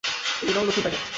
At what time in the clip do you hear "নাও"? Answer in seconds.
0.55-0.63